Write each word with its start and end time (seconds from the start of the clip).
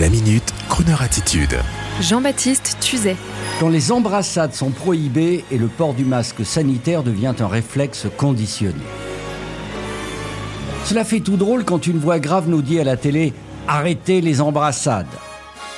La 0.00 0.10
minute, 0.10 0.52
Kroneur 0.68 1.00
attitude. 1.00 1.56
Jean-Baptiste 2.02 2.76
Tuzet. 2.80 3.16
Quand 3.58 3.70
les 3.70 3.92
embrassades 3.92 4.52
sont 4.52 4.68
prohibées 4.68 5.42
et 5.50 5.56
le 5.56 5.68
port 5.68 5.94
du 5.94 6.04
masque 6.04 6.44
sanitaire 6.44 7.02
devient 7.02 7.32
un 7.38 7.46
réflexe 7.46 8.06
conditionné. 8.18 8.74
Cela 10.84 11.02
fait 11.02 11.20
tout 11.20 11.38
drôle 11.38 11.64
quand 11.64 11.86
une 11.86 11.98
voix 11.98 12.18
grave 12.18 12.46
nous 12.46 12.60
dit 12.60 12.78
à 12.78 12.84
la 12.84 12.98
télé 12.98 13.32
Arrêtez 13.68 14.20
les 14.20 14.42
embrassades. 14.42 15.06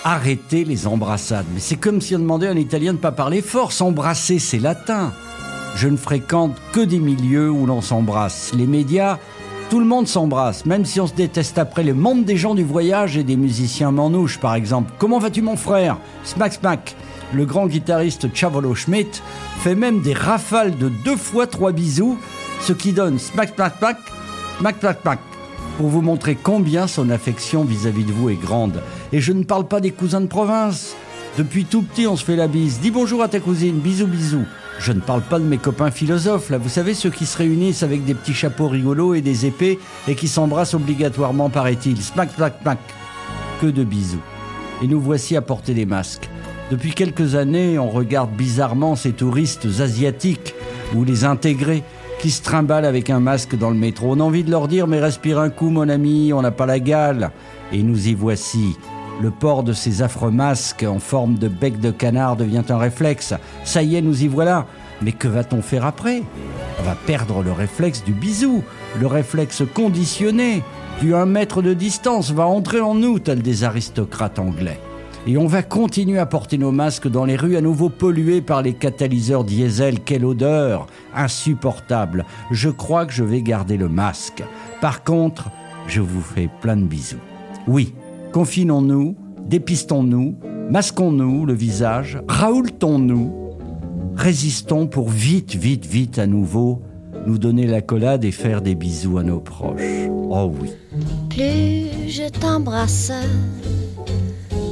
Arrêtez 0.02 0.64
les 0.64 0.88
embrassades. 0.88 1.46
Mais 1.54 1.60
c'est 1.60 1.76
comme 1.76 2.00
si 2.00 2.16
on 2.16 2.18
demandait 2.18 2.48
à 2.48 2.52
un 2.52 2.56
Italien 2.56 2.94
de 2.94 2.96
ne 2.96 3.02
pas 3.02 3.12
parler 3.12 3.40
fort. 3.40 3.70
S'embrasser, 3.70 4.40
c'est 4.40 4.58
latin. 4.58 5.12
Je 5.76 5.86
ne 5.86 5.96
fréquente 5.96 6.56
que 6.72 6.80
des 6.80 6.98
milieux 6.98 7.52
où 7.52 7.66
l'on 7.66 7.82
s'embrasse. 7.82 8.50
Les 8.56 8.66
médias, 8.66 9.18
tout 9.70 9.80
le 9.80 9.86
monde 9.86 10.08
s'embrasse, 10.08 10.64
même 10.64 10.84
si 10.84 11.00
on 11.00 11.06
se 11.06 11.14
déteste 11.14 11.58
après. 11.58 11.82
Le 11.82 11.94
monde 11.94 12.24
des 12.24 12.36
gens 12.36 12.54
du 12.54 12.64
voyage 12.64 13.16
et 13.16 13.22
des 13.22 13.36
musiciens 13.36 13.90
manouches, 13.90 14.38
par 14.38 14.54
exemple. 14.54 14.92
Comment 14.98 15.18
vas-tu, 15.18 15.42
mon 15.42 15.56
frère? 15.56 15.98
Smack, 16.24 16.54
smack. 16.54 16.96
Le 17.34 17.44
grand 17.44 17.66
guitariste 17.66 18.34
Chavolo 18.34 18.74
Schmidt 18.74 19.20
fait 19.58 19.74
même 19.74 20.00
des 20.00 20.14
rafales 20.14 20.78
de 20.78 20.88
deux 20.88 21.16
fois 21.16 21.46
trois 21.46 21.72
bisous, 21.72 22.18
ce 22.60 22.72
qui 22.72 22.92
donne 22.92 23.18
smack, 23.18 23.54
smack, 23.54 23.76
smack, 23.78 23.98
smack, 24.58 24.76
smack, 24.80 25.00
smack 25.02 25.18
pour 25.76 25.88
vous 25.88 26.02
montrer 26.02 26.34
combien 26.34 26.86
son 26.86 27.10
affection 27.10 27.62
vis-à-vis 27.62 28.04
de 28.04 28.12
vous 28.12 28.30
est 28.30 28.40
grande. 28.40 28.82
Et 29.12 29.20
je 29.20 29.32
ne 29.32 29.44
parle 29.44 29.68
pas 29.68 29.80
des 29.80 29.92
cousins 29.92 30.20
de 30.20 30.26
province. 30.26 30.96
Depuis 31.36 31.66
tout 31.66 31.82
petit, 31.82 32.06
on 32.06 32.16
se 32.16 32.24
fait 32.24 32.34
la 32.34 32.48
bise. 32.48 32.80
Dis 32.80 32.90
bonjour 32.90 33.22
à 33.22 33.28
ta 33.28 33.38
cousine, 33.38 33.78
bisous, 33.78 34.08
bisous. 34.08 34.46
Je 34.78 34.92
ne 34.92 35.00
parle 35.00 35.22
pas 35.22 35.38
de 35.38 35.44
mes 35.44 35.58
copains 35.58 35.90
philosophes, 35.90 36.50
là, 36.50 36.58
vous 36.58 36.68
savez, 36.68 36.94
ceux 36.94 37.10
qui 37.10 37.26
se 37.26 37.36
réunissent 37.36 37.82
avec 37.82 38.04
des 38.04 38.14
petits 38.14 38.34
chapeaux 38.34 38.68
rigolos 38.68 39.14
et 39.14 39.20
des 39.20 39.44
épées 39.44 39.78
et 40.06 40.14
qui 40.14 40.28
s'embrassent 40.28 40.74
obligatoirement, 40.74 41.50
paraît-il. 41.50 42.00
Smack, 42.00 42.30
smack, 42.36 42.54
smack. 42.62 42.78
Que 43.60 43.66
de 43.66 43.82
bisous. 43.82 44.22
Et 44.82 44.86
nous 44.86 45.00
voici 45.00 45.36
à 45.36 45.42
porter 45.42 45.74
des 45.74 45.84
masques. 45.84 46.30
Depuis 46.70 46.92
quelques 46.92 47.34
années, 47.34 47.78
on 47.78 47.90
regarde 47.90 48.30
bizarrement 48.30 48.94
ces 48.94 49.12
touristes 49.12 49.66
asiatiques 49.80 50.54
ou 50.94 51.02
les 51.02 51.24
intégrés 51.24 51.82
qui 52.20 52.30
se 52.30 52.42
trimballent 52.42 52.84
avec 52.84 53.10
un 53.10 53.20
masque 53.20 53.56
dans 53.56 53.70
le 53.70 53.76
métro. 53.76 54.12
On 54.12 54.20
a 54.20 54.22
envie 54.22 54.44
de 54.44 54.50
leur 54.50 54.68
dire 54.68 54.86
mais 54.86 55.00
respire 55.00 55.40
un 55.40 55.50
coup 55.50 55.70
mon 55.70 55.88
ami, 55.88 56.32
on 56.32 56.42
n'a 56.42 56.50
pas 56.50 56.66
la 56.66 56.78
gale. 56.78 57.30
Et 57.72 57.82
nous 57.82 58.08
y 58.08 58.14
voici. 58.14 58.76
Le 59.20 59.30
port 59.32 59.64
de 59.64 59.72
ces 59.72 60.02
affreux 60.02 60.30
masques 60.30 60.86
en 60.88 61.00
forme 61.00 61.38
de 61.38 61.48
bec 61.48 61.80
de 61.80 61.90
canard 61.90 62.36
devient 62.36 62.62
un 62.68 62.78
réflexe. 62.78 63.34
Ça 63.64 63.82
y 63.82 63.96
est, 63.96 64.00
nous 64.00 64.22
y 64.22 64.28
voilà. 64.28 64.66
Mais 65.02 65.10
que 65.10 65.26
va-t-on 65.26 65.60
faire 65.60 65.84
après? 65.84 66.22
On 66.78 66.82
va 66.84 66.94
perdre 66.94 67.42
le 67.42 67.50
réflexe 67.50 68.04
du 68.04 68.12
bisou, 68.12 68.62
le 69.00 69.06
réflexe 69.08 69.64
conditionné, 69.74 70.62
du 71.00 71.16
un 71.16 71.26
mètre 71.26 71.62
de 71.62 71.74
distance 71.74 72.30
va 72.30 72.46
entrer 72.46 72.80
en 72.80 72.94
nous, 72.94 73.18
tel 73.18 73.42
des 73.42 73.64
aristocrates 73.64 74.38
anglais. 74.38 74.80
Et 75.26 75.36
on 75.36 75.46
va 75.46 75.62
continuer 75.62 76.18
à 76.18 76.26
porter 76.26 76.56
nos 76.56 76.70
masques 76.70 77.08
dans 77.08 77.24
les 77.24 77.36
rues 77.36 77.56
à 77.56 77.60
nouveau 77.60 77.88
pollués 77.88 78.40
par 78.40 78.62
les 78.62 78.74
catalyseurs 78.74 79.44
diesel. 79.44 80.00
Quelle 80.00 80.24
odeur 80.24 80.86
Insupportable. 81.12 82.24
Je 82.52 82.70
crois 82.70 83.04
que 83.04 83.12
je 83.12 83.24
vais 83.24 83.42
garder 83.42 83.76
le 83.76 83.88
masque. 83.88 84.44
Par 84.80 85.02
contre, 85.02 85.50
je 85.88 86.00
vous 86.00 86.22
fais 86.22 86.48
plein 86.60 86.76
de 86.76 86.84
bisous. 86.84 87.18
Oui, 87.66 87.92
confinons-nous, 88.32 89.16
dépistons-nous, 89.46 90.36
masquons-nous 90.70 91.46
le 91.46 91.54
visage, 91.54 92.20
raoultons-nous, 92.28 93.32
résistons 94.16 94.86
pour 94.86 95.08
vite, 95.08 95.54
vite, 95.54 95.86
vite 95.86 96.18
à 96.18 96.26
nouveau 96.26 96.82
nous 97.26 97.38
donner 97.38 97.66
la 97.66 97.82
collade 97.82 98.24
et 98.24 98.30
faire 98.30 98.62
des 98.62 98.74
bisous 98.74 99.18
à 99.18 99.22
nos 99.22 99.40
proches. 99.40 100.08
Oh 100.30 100.50
oui. 100.60 100.70
Plus 101.28 102.10
je 102.10 102.28
t'embrasse, 102.28 103.12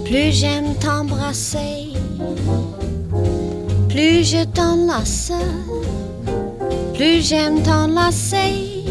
plus 0.05 0.33
j'aime 0.33 0.75
t'embrasser, 0.81 1.93
plus 3.89 4.25
je 4.25 4.45
t'enlace, 4.45 5.33
plus 6.95 7.21
j'aime 7.21 7.63
t'enlacer. 7.63 8.85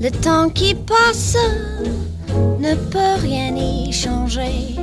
Le 0.00 0.10
temps 0.10 0.50
qui 0.50 0.74
passe 0.74 1.36
ne 2.66 2.74
peut 2.74 3.20
rien 3.22 3.54
y 3.54 3.92
changer. 3.92 4.74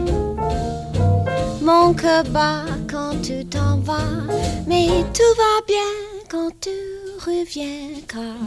Mon 1.61 1.93
cœur 1.93 2.23
bat 2.35 2.65
quand 2.89 3.15
tu 3.21 3.45
t'en 3.45 3.77
vas, 3.79 4.15
mais 4.67 4.87
tout 5.17 5.33
va 5.43 5.55
bien 5.67 5.93
quand 6.31 6.51
tu 6.61 6.77
reviens. 7.29 7.89
Car 8.07 8.39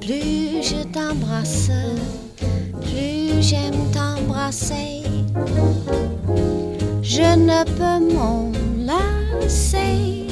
plus 0.00 0.62
je 0.70 0.80
t'embrasse, 0.94 1.70
plus 2.86 3.42
j'aime 3.42 3.82
t'embrasser. 3.92 5.02
Je 7.02 7.28
ne 7.50 7.60
peux 7.78 8.14
m'en 8.14 8.50
lasser. 8.90 10.26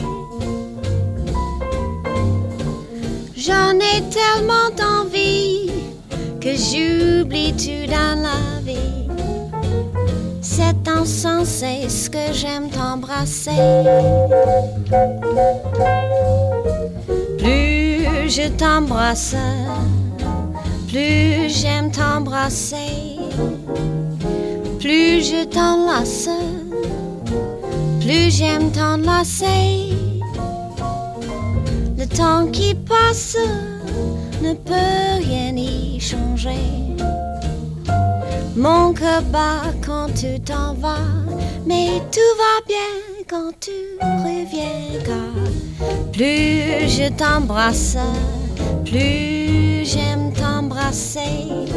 J'en 3.36 3.74
ai 3.90 3.98
tellement 4.18 4.70
envie 5.00 5.11
que 6.42 6.56
j'oublie 6.56 7.52
tout 7.52 7.86
dans 7.86 8.20
la 8.20 8.60
vie? 8.64 9.06
C'est 10.40 10.88
insensé 10.88 11.88
ce 11.88 12.10
que 12.10 12.32
j'aime 12.32 12.68
t'embrasser. 12.68 13.52
Plus 17.38 18.28
je 18.28 18.48
t'embrasse, 18.56 19.36
plus 20.88 21.48
j'aime 21.48 21.92
t'embrasser. 21.92 23.18
Plus 24.80 25.22
je 25.22 25.44
t'enlace, 25.44 26.28
plus 28.00 28.30
j'aime 28.36 28.72
t'enlacer. 28.72 29.94
Le 31.96 32.04
temps 32.06 32.46
qui 32.50 32.74
passe 32.74 33.36
ne 34.42 34.54
peut 34.54 35.01
Mon 38.56 38.92
cœur 38.92 39.22
bat 39.22 39.62
quand 39.84 40.08
tu 40.14 40.40
t'en 40.40 40.74
vas, 40.74 41.08
mais 41.66 42.00
tout 42.10 42.32
va 42.36 42.66
bien 42.66 43.24
quand 43.28 43.52
tu 43.60 43.70
reviens. 44.00 45.00
Car 45.04 46.10
plus 46.12 46.88
je 46.88 47.08
t'embrasse, 47.16 47.96
plus 48.84 49.84
j'aime 49.84 50.32
t'embrasser. 50.32 51.68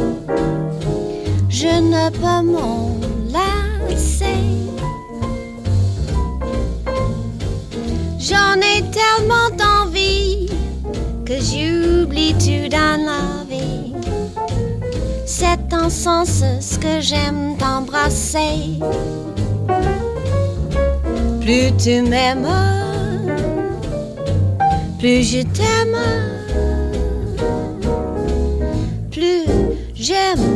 Je 1.48 1.68
ne 1.68 2.10
peux 2.10 2.44
m'en 2.50 2.90
lasser. 3.30 4.26
J'en 8.18 8.56
ai 8.60 8.82
tellement 8.90 9.50
envie 9.82 10.48
que 11.24 11.34
j'oublie 11.34 12.34
tout 12.34 12.68
vie. 12.68 13.35
C'est 15.28 15.72
en 15.72 15.90
sens 15.90 16.44
ce 16.60 16.78
que 16.78 17.00
j'aime 17.00 17.56
t'embrasser. 17.58 18.78
Plus 21.40 21.72
tu 21.76 22.02
m'aimes, 22.02 22.48
plus 25.00 25.24
je 25.24 25.42
t'aime, 25.42 25.98
plus 29.10 29.46
j'aime 29.96 30.55